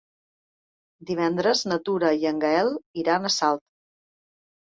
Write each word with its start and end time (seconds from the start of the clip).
Divendres 1.09 1.61
na 1.71 1.77
Tura 1.89 2.09
i 2.23 2.25
en 2.31 2.39
Gaël 2.45 2.71
iran 3.03 3.29
a 3.29 3.33
Salt. 3.37 3.63